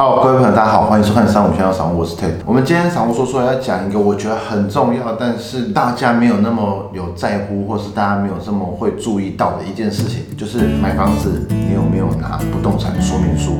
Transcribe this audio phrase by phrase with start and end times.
[0.00, 2.30] 好各位朋友，大家好，欢迎收看三五圈要散户，我是 Ted。
[2.46, 13.58] 我们今天散户说说要讲一个我觉得很重要，但是大家没有那么有在乎，或是大家没有这么会注意到的一件事情，就是买房子你有没有拿不动产说明书？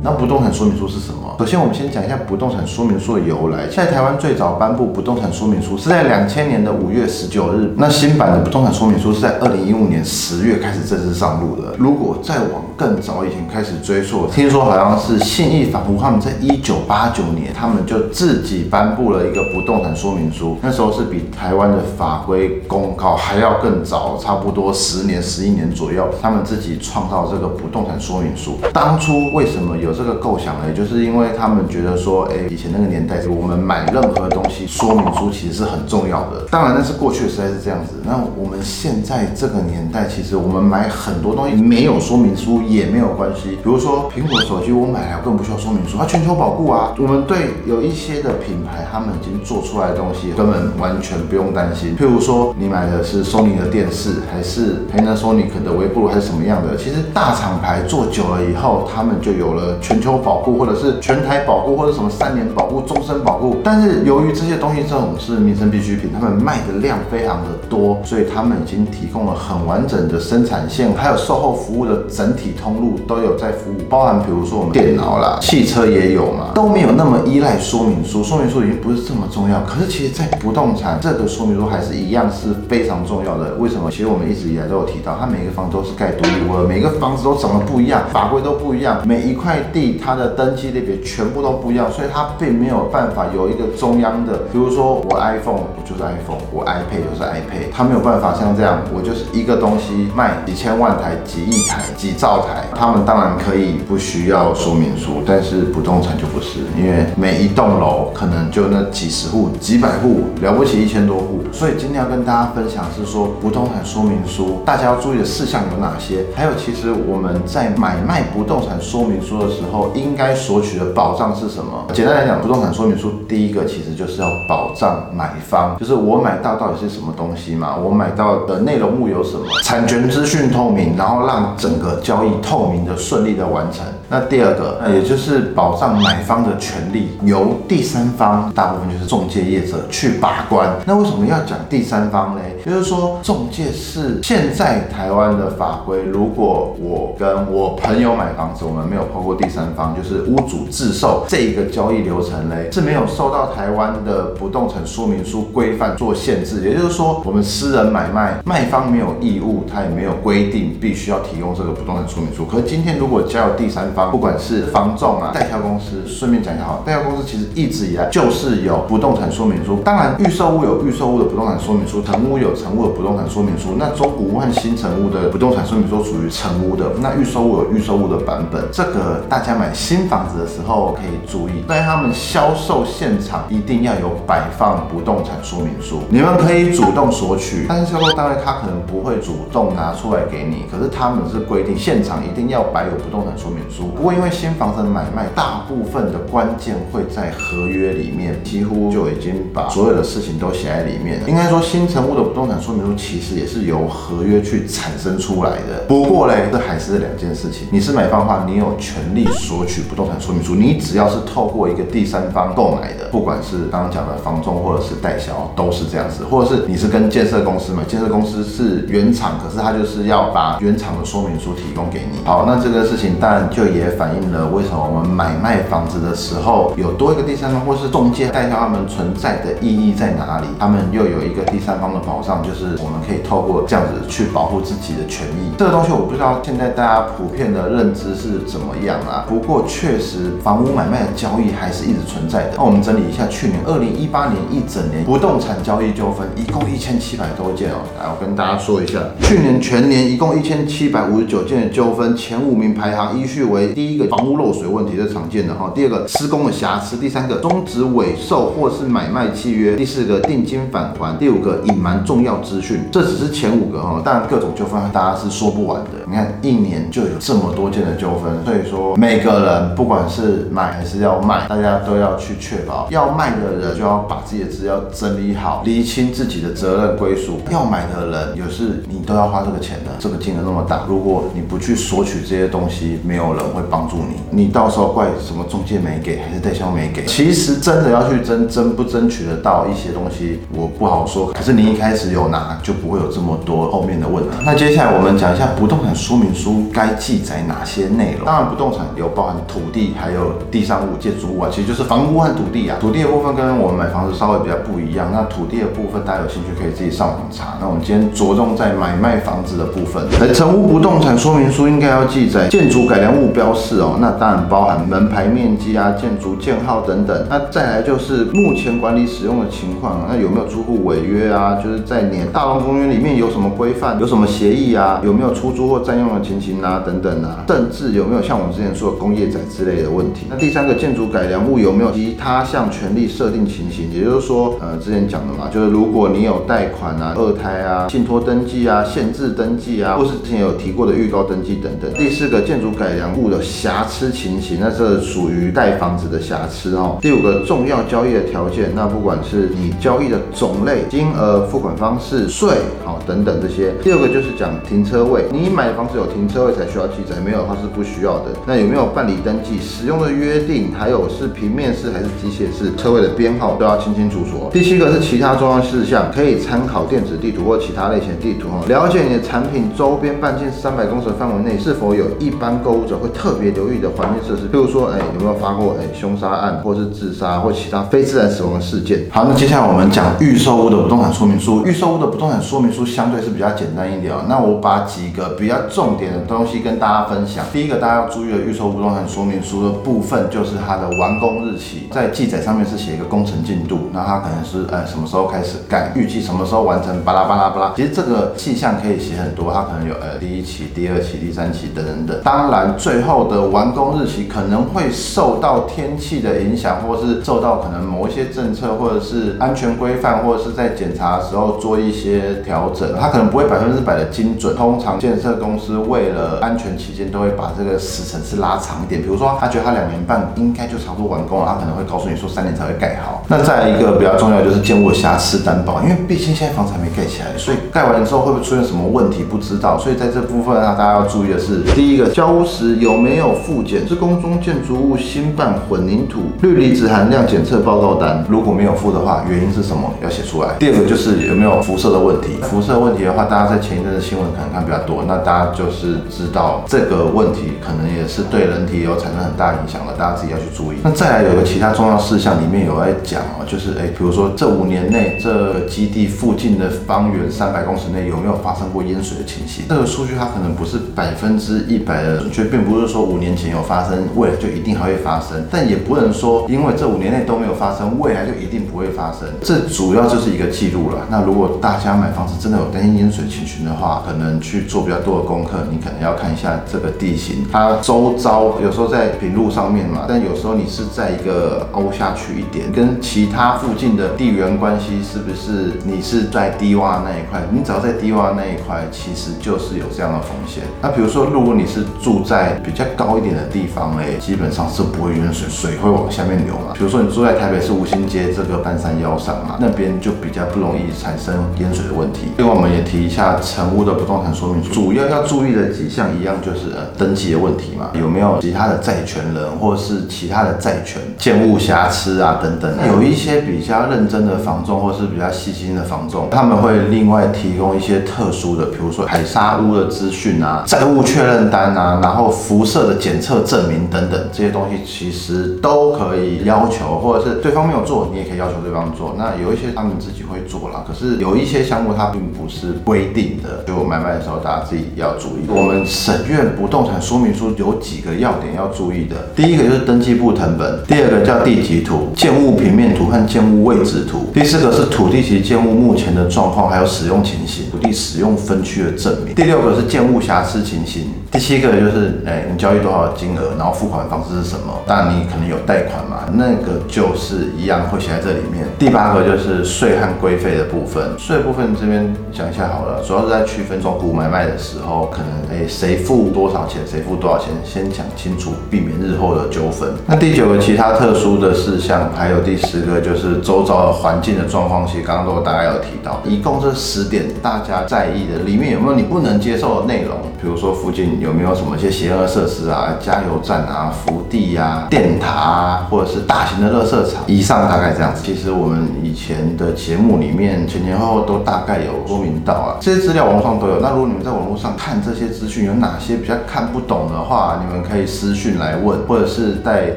[0.00, 1.34] 那不动产说明书是什么？
[1.40, 3.66] 首先，我们先讲一下不动产说明书的由来。
[3.66, 7.74] 在台湾最早颁布不动产说明书是在两千年的五月十九日。
[7.76, 11.74] 那新版的不动产说明书是在二零一五年十月开始正式上路的。
[11.76, 20.58] 如果再往更早以前开始追溯，听说好像是信义房屋他们在一九八九年，他们就自己颁布了一个不动产说明书。
[20.60, 28.58] 那时候是比台湾的法规公告还要更早，差不多十年、十一年左右，他们自己创造这个不动产说明书。
[28.74, 30.72] 当初为什么有这个构想呢？
[30.74, 36.46] 就是因为他们觉得说，哎，以前那个年代，我们买任何东西，说明书其实是很重要的。
[36.50, 37.94] 当然那是过去实在是这样子。
[38.04, 43.50] 那我们现在这个年代，其实我们买很多东西没有说明书也没有关系。
[43.62, 46.94] 比如说苹果手机，我买来根本不需要说明书，它全球保护啊。
[46.98, 51.96] 我们对有一些的品牌，他们已经做出来的东西，根本完全不用担心。
[51.96, 56.76] 譬如说，你买的是 Sony 的电视，还是 Panasonic 的微波炉，还是什么样的？
[56.76, 63.56] 其实大厂牌做久了以后，他们就有了全球保护，或者是全台保护，或者什么三年保护、终身保护。
[63.62, 78.24] 但是由于这些东西这种是民生必需品，他们卖的量非常的多，所以他们已经提供了很完整的生产线，还有售后服务的整体通路都有在服务，包含比如说我们电脑啦、汽车也有嘛，都没有那么依赖说明书。
[78.24, 83.54] 说明书已经不是这么重要，可是其实，在不动产这个说明书还是一样是非常重要的。
[83.54, 83.90] 为什么？
[83.90, 121.86] 其实我们一直以来都有提到，它每个房都是盖独立屋，每个房子都长得不一样，法规都不一样，每一块地它的登记类别全部都不一样，所以它并没有办法有一个中央的，比如说我 iPhone 就是 iPhone，我 iPad 就是 iPad，它没有办法像这样，我就是一个东西卖几千万台、几亿台、几兆台，他们当然可以不需要说明书，但是不动产就不是，因为每一栋楼可能就那几十户、几百户，了不起一千多户，所以今天要跟大家分享是说不动产说明书大家要注意的事项有哪些，还有其实我们在买卖不动产说明书的时候应该索取的保障是什么？
[121.92, 133.84] 简单来讲，不动产说明书第一个其实就是要保障买方，就是我买到到底是什么东西嘛，我买到的内容物有什么，产权资讯透明，然后让整个交易透明的顺利的完成。
[134.08, 140.68] 那第二个，那也就是保障买方的权利，由第三方，大部分就是中介业者去把关。
[140.86, 142.40] 那为什么要讲第三方呢？
[142.64, 146.02] 就是说，中介是现在台湾的法规。
[146.04, 156.68] 如果我跟我朋友买房子，我们没有透过第三方，就是屋主自售这一个交易流程嘞，是没有受到台湾的不动产说明书规范做限制。
[156.68, 162.44] 也就是说，我们私人买卖，卖方没有义务，他也没有规定必须要提供这个不动产说明书。
[162.44, 169.80] 可是今天如果加入第三方，不管是房仲啊、代销公司，顺便讲一下好，代销公司其实一直以来就是有不动产说明书。
[169.82, 173.74] 当然，预售屋有预售屋的不动产说明书，成屋有成屋的不动产说明书。
[173.78, 178.62] 那中古屋和新成屋的不动产说明书属于成屋的，那预售屋有预售屋的版本。
[178.70, 186.00] 这个大家买新房子的时候可以注意，在他们销售现场一定要有摆放不动产说明书。
[186.10, 193.85] 你们可以主动索取，但是销售单位他可能不会主动拿出来给你，可是他们是规定现场一定要摆有不动产说明书。
[193.94, 201.28] 不过因为新房子的买卖，大部分的关键会在合约里面，几乎就已经把所有的事情都写在里面了。
[201.28, 205.84] 应该说新成屋的不动产说明书其实也是由合约去产生出来的。
[205.88, 207.68] 不过嘞，这还是两件事情。
[207.70, 210.54] 你是买方的话，你有权利索取不动产说明书。
[210.54, 216.24] 你只要是透过一个第三方购买的，不管是刚刚讲的房仲或者是代销，都是这样子。
[216.24, 222.18] 或者是你是跟建设公司买，建设公司是原厂，可是他就是要把原厂的说明书提供给你。
[222.24, 230.46] 好，那这个事情当然就也反映了为什么我们买卖房子的时候有多一个第三方或是中介代销，他们存在的意义在哪里？
[230.58, 235.52] 他们又有一个第三方的保障，就是我们可以透过这样子去保护自己的权益。
[235.58, 239.24] 这个东西我不知道现在大家普遍的认知是怎么样啊？
[239.28, 242.54] 不过确实房屋买卖的交易还是一直存在的。
[242.56, 247.78] 那我们整理一下去年二零一八年一整年不动产交易纠纷一共一千七百多件哦。
[247.98, 262.80] 来，我跟大家说一下，去年全年一共一千七百五十九件的纠纷，前五名排行依序为第一个房屋漏水问题，是常见的哈；第二个施工的瑕疵；第三个终止尾售或是买卖契约；第四个定金返还；第五个隐瞒重要资讯。
[262.90, 265.90] 这只是前五个哈，当然各种纠纷大家是说不完的。
[266.06, 284.16] 你看一年就有这么多件的纠纷，所以说每个人不管是买还是要卖，大家都要去确保，要卖的人就要把自己的资料整理好，厘清自己的责任归属；要买的人有事你都要花这个钱的，这个金额那么大，如果你不去索取这些东西，没有人会帮助你。
[284.30, 287.04] 你到时候怪什么中介没给，还是代销没给？
[287.06, 291.32] 其实真的要去争，争不争取得到一些东西，我不好说。
[291.32, 294.30] 可是你一开始有拿，就不会有这么多后面的问题。
[294.44, 298.26] 那接下来我们讲一下不动产说明书该记载哪些内容。
[298.26, 302.76] 当然，不动产有包含土地，还有地上物、建筑物啊，其实就是房屋和土地啊。
[302.78, 305.08] 土地的部分跟我们买房子稍微比较不一样。
[305.12, 307.56] 那土地的部分，大家有兴趣可以自己上网查。
[307.60, 310.04] 那我们今天着重在买卖房子的部分。
[310.20, 313.98] 来，成屋不动产说明书应该要记载建筑改良物标示哦。
[314.00, 317.26] 那当然包含门牌面积啊、建筑建号等等。
[317.28, 321.58] 那再来就是目前管理使用的情况，那有没有租户违约啊？
[321.62, 325.00] 就是在你大龙公园里面有什么规范、有什么协议啊？
[325.04, 326.82] 有没有出租或占用的情形啊？
[326.84, 330.26] 等等啊，甚至有没有像我们之前说的工业宅之类的问题？
[330.30, 333.90] 那第三个建筑改良物有没有其他项权利设定情形？
[333.92, 341.92] 也就是说，呃，之前讲的嘛，就是如果你有贷款啊、二胎啊、信托登记啊、限制登记啊，或是之前有提过的预告登记等等。
[341.94, 346.98] 第四个建筑改良物的瑕疵情形，那这属于带房子的瑕疵哦。
[347.00, 352.50] 第五个重要交易的条件，那不管是你交易的种类、金额、付款方式、税
[352.84, 353.72] 好等等这些。
[353.82, 358.26] 第二个就是讲停车位，你买房子有停车位才需要记载，没有的话是不需要的。
[358.46, 364.50] 那有没有办理登记、使用的约定，还有是平面式还是机械式，车位的编号都要清清楚楚。
[364.52, 379.06] 第七个是其他重要事项，可以参考电子地图或其他类型地图哦，了解你的产品周边半径三百公尺范围内是否有一般购物者会特别留意的环境设施，譬如说，哎，有没有发过哎凶杀案，或是自杀或其他非自然死亡的事件。
[379.10, 381.64] 好，那接下来我们讲预售屋的不动产说明书。
[381.64, 384.24] 预售屋的不动产说明书相对是比较简单一点哦。
[384.28, 387.44] 那我把几个比较重点的东西跟大家分享。
[387.52, 397.72] 第一个大家要注意的预售不动产说明书的部分，就是它的完工日期，在记载上面是写一个工程进度，那它可能是呃什么时候开始盖，预计什么时候完成，巴拉巴拉巴拉。
[397.76, 402.16] 其实这个迹象可以写很多，它可能有呃第一期、第二期、第三期等等等。
[402.22, 412.88] 当然，最后后的完工日期可能会受到天气的影响，或是受到可能某一些政策，或者是安全规范，或者是在检查的时候做一些调整。
[413.00, 414.54] 它可能不会百分之百的精准。
[414.56, 419.02] 通常建设公司为了安全起见，都会把这个时程是拉长一点。
[419.02, 423.22] 比如说，他觉得他两年半应该就差不多完工了，他可能会告诉你说三年才会盖好。
[423.28, 429.78] 那再一个比较重要就是建物瑕疵担保，因为毕竟现在房子还没盖起来，所以盖完之后会不会出现什么问题不知道。
[429.78, 438.24] 所以在这部分啊，大家要注意的是，第一个交屋时有没有附检施工中建筑物新办混凝土氯离子含量检测报告单？
[438.28, 439.92] 如果没有附的话，原因是什么？
[440.02, 440.50] 要写出来。
[440.58, 442.38] 第二个就是有没有辐射的问题。
[442.42, 450.76] 辐射问题的话，大家在前一阵的新闻可能看比较多，那大家就是知道这个问题可能也是对人体有产生很大影响的，大家自己要去注意。
[450.82, 459.64] 那再来有个其他重要事项，里面有在讲哦，就是哎，比如说这五年内这基地附近的方圆三百公尺内有没有发生过淹水的情形？
[459.68, 469.28] 这个数据它可能不是百分之一百的准确，并不是说五年前有发生，未来就一定还会发生，但也不能说因为这五年内都没有发生，未来就一定不会发生。
[469.42, 471.06] 这主要就是一个记录了。
[471.10, 487.40] 那如果大家买房子真的有担心淹水情形的话，可能去做比较多的功课，你可能要看一下这个地形，它周遭有时候在平路上面嘛，但有时候你是在一个凹下去一点，跟其他附近的地缘关系是不是你是在低洼那一块？
[487.50, 490.62] 你只要在低洼那一块，其实就是有这样的风险。
[490.82, 496.74] 那比如说，如果你是住在比较高一点的地方嘞，基本上是不会淹水，水会往下面流嘛。
[496.74, 502.32] 比如说你住在台北市五星街这个半山腰上嘛，那边就比较不容易产生淹水的问题。
[502.36, 512.70] 另外，我们也提一下成屋的不动产说明书，主要要注意的几项一样就是呃登记的问题嘛，有没有其他的债权人或是其他的债权、建物瑕疵啊等等。
[512.88, 529.14] 有一些比较认真的房仲或是比较细心的房仲，他们会另外提供一些特殊的，比如说海沙屋的资讯啊、债务确认单啊，然后辐射的检测证明等等这些东西，其实都可以要求，或者是对方没有做，你也可以要求对方做。
[529.16, 535.46] 那有一些他们自己会做啦，可是有一些项目它并不是规定的，就买卖的时候大家自己要注意。
[535.48, 558.64] 我们审阅不动产说明书有几个要点要注意的，第一个就是登记簿成本，第二个叫地籍图、建物平面图和建物位置图，第四个是土地及建物目前的状况，还有使用情形，土地使用分区的证明，第六个是建物瑕疵情形，第七个就是哎你交易多少金额，然后付款方式是什么，当然你可能有贷款嘛，那个就是一样会写在这里面。
[558.78, 569.92] 第八个就是税和规费的部分，税部分这边讲一下好了，主要是在区分中股买卖的时候，可能哎谁付多少钱，谁付多少钱，先讲清楚，避免日后的纠纷。
[570.06, 580.16] 那第九个其他特殊的事项，还有第十个就是周遭的环境的状况，其实刚刚都大概有提到，一共这十点大家在意的里面有没有你不能接受的内容？
[580.40, 587.24] 比如说附近有有没有什么一些邪恶设施啊，加油站啊、福地啊、电塔啊，或者是大型的热色场。
[587.26, 588.22] 以上大概这样子。
[588.24, 593.80] 其实我们以前的节目里面前前后后都大概有说明到啊，这些资料网络上都有。
[593.80, 599.90] 那如果你们在网络上看这些资讯，有哪些比较看不懂的话，你们可以私讯来问，或者是在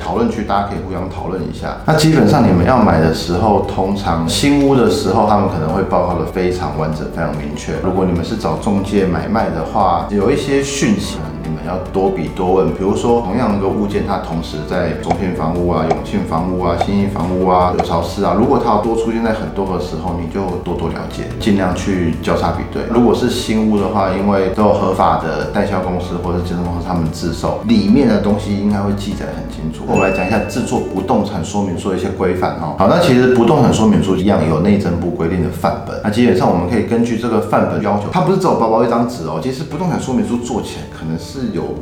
[0.00, 1.78] 讨论区大家可以互相讨论一下。
[1.86, 7.72] 那基本上你们要买的时候，通常新屋的时候，他们可能会报告的非常完整、非常明确。
[7.82, 11.13] 如果你们是找中介买卖的话，有一些讯息。
[11.46, 22.82] 你们要多比多问，比如说同样一个物件，它同时在中信房屋啊、永庆房屋啊、新义房屋啊、有潮市啊，如果它要多出现在很多的时候，你就多多了解，尽量去交叉比对。
[22.90, 29.84] 如果是新屋的话，因为都有合法的代销公司或者建设公司他们自售，里面的东西应该会记载很清楚。
[29.86, 32.74] 我来讲一下制作不动产说明书的一些规范哈。
[32.78, 41.33] 好，那其实不动产说明书一样有内政部规定的范本，那基本上我们可以根据这个范本要求，它不是只有薄薄一张纸哦，其实不动产说明书做起来可能是。
[41.34, 41.74] 是有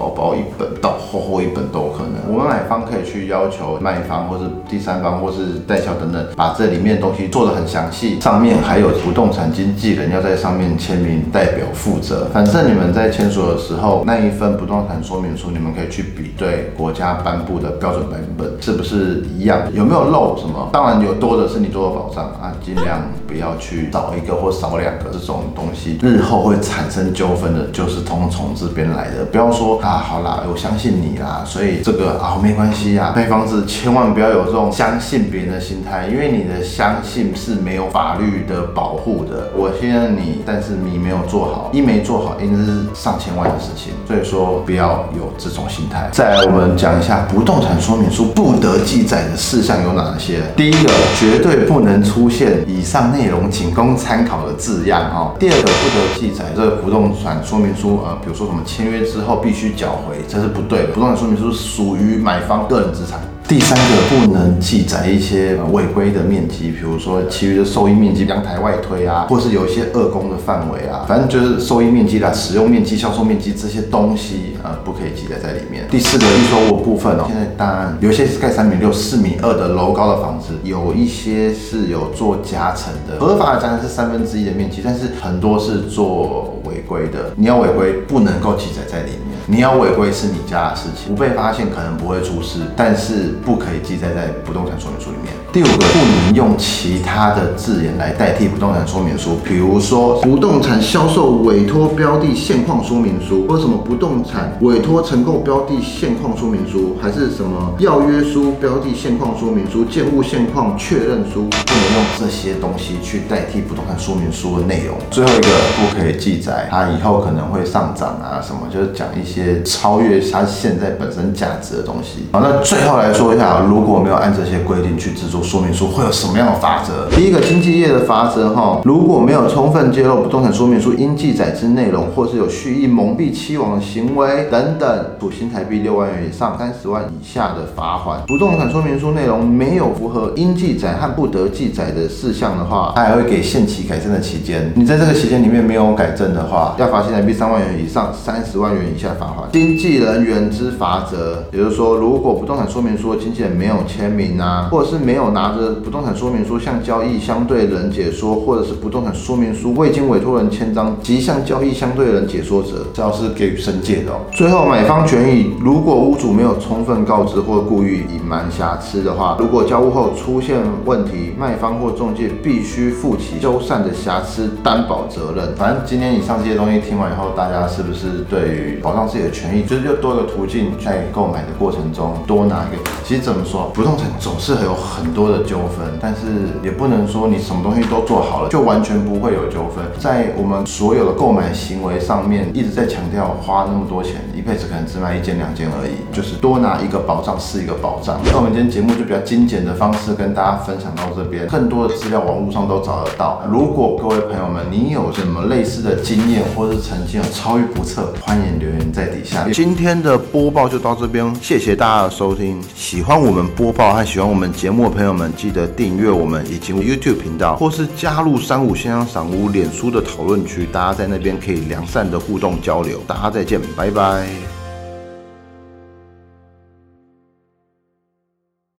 [0.00, 2.32] 薄薄一本到厚厚一本都有可能。
[2.32, 12.28] 我们买方可以去要求卖方或是第三方或是代销等等，把这里面东西做得很详细，上面还有不动产经纪人要在上面签名代表负责。
[12.32, 20.70] 反正你们在签署的时候，那一份不动产说明书，你们可以去比对国家颁布的标准版本是不是一样，有没有漏什么？
[20.72, 29.24] 当然有多的是你做的保障啊，尽量不要去少一个或少两个这种东西，日后会产生纠纷的，就是通从这边来的。
[29.30, 33.12] 不要说啊，好啦，我相信你啦，所以这个啊没关系啊。
[33.16, 39.50] 卖房子千万不要有这种相信别人的心态，因为你的相信是没有法律的保护的。
[39.56, 43.92] 我信任你，但是你没有做好，一没做好，应该是上千万的事情。
[44.06, 46.08] 所以说不要有这种心态。
[46.12, 50.40] 再来，我们讲一下不动产说明书不得记载的事项有哪些。
[50.56, 55.34] 第一个，绝对不能出现以上内容仅供参考的字样哈。
[55.36, 59.00] 第二个，不得记载这个不动产说明书呃，比如说什么签约。
[59.00, 60.86] 之后必须缴回，这是不对。
[60.94, 63.20] 不动产说明书属于买方个人资产。
[63.48, 75.84] 第三个不能记载一些违规的面积，比如说其余的收益面积、阳台外推啊，或是有一些二公的范围啊，反正就是收益面积啦、使用面积、销售面积这些东西呃，不可以记载在里面。
[75.90, 86.59] 第四个预售物部分哦，现在当然有些是盖三米六、四米二的楼高的房子，有一些是有做夹层的，合法的夹层是三分之一的面积，但是很多是做
[86.90, 89.38] 规的，你要违规不能够记载在里面。
[89.46, 95.32] 你要违规是你家的事情，不被发现可能不会出事，但是不可以记载在不动产说明书里面。
[95.52, 114.96] 第五个，不能用其他的字眼来代替不动产说明书，比如说不动产销售委托标的现况说明书，或什么不动产委托承购标的现况说明书，还是什么要约书标的现况说明书、建物现况确认书，不能用这些东西去代替不动产说明书的内容。
[115.10, 119.30] 最后一个，不可以记载它以后可能会上涨啊什么，就是讲一些。
[119.40, 122.26] 些超越它现在本身价值的东西。
[122.32, 127.08] 好，那最后来说一下，如果没有按这些规定去制作说明书，会有什么样的法则？
[127.14, 138.20] 第一个，经纪业的法则哈，如果没有充分揭露不动产说明书应记载之内容，或是有蓄意蒙蔽期望的行为等等，处新台币六万元以上三十万以下的罚款。
[138.26, 144.72] 不动产说明书内容没有符合应记载和不得记载的事项的话，它还会给限期改正的期间。
[144.74, 149.48] 你在这个期间里面没有改正的话，要罚新台币三万元以上三十万元以下罚款。
[149.52, 164.12] 经纪人员之法则，也就是说，如果不动产说明书经纪人没有签名啊，或者是没有拿着不动产说明书向交易相对人解说，或者是不动产说明书未经委托人签章即向交易相对人解说者，这要是给予申诫的。
[164.32, 175.54] 最后，买方权益，如果屋主没有充分告知或故意隐瞒瑕疵的话，如果交屋后出现问题，卖方或中介必须负起修缮的瑕疵担保责任。
[175.54, 179.20] 反正今天以上这些东西听完以后，大家是不是对于保障自己？
[179.20, 182.82] 的权益就是又多一个途径，在购买的过程中多拿一个。
[183.04, 189.84] 其实怎么说，不动产总是有很多多的纠纷，但是也不能说你什么东西都做好了就完全不会有纠纷。
[189.98, 198.18] 在我们所有的购买行为上面，一直在强调花那么多钱，一辈子可能只买一件两件而已，就是多拿一个保障是一个保障。
[198.24, 203.42] 那我们今天节目就比较精简的方式跟大家分享到这边，更多的资料网络上都找得到。
[203.50, 209.10] 如果各位朋友们你有什么类似的经验，或是曾经有超越不测，欢迎留言在。
[209.10, 212.62] 底下今天的播报就到这边，谢谢大家的收听。
[212.76, 223.00] 喜欢我们播报和喜欢我们节目的朋友友们，记得订阅我们以及 YouTube 频道，或是加入三五先生赏屋脸书的讨论区，大家在那边可以良善的互动交流。
[223.06, 224.59] 大家再见，拜拜。